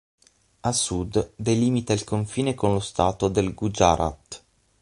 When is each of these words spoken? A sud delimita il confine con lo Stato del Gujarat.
A 0.61 0.71
sud 0.71 1.33
delimita 1.35 1.93
il 1.93 2.03
confine 2.03 2.55
con 2.55 2.73
lo 2.73 2.79
Stato 2.79 3.27
del 3.27 3.53
Gujarat. 3.53 4.43